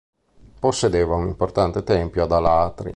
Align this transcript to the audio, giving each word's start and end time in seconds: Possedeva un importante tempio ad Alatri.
Possedeva 0.59 1.13
un 1.13 1.27
importante 1.27 1.83
tempio 1.83 2.23
ad 2.23 2.31
Alatri. 2.31 2.89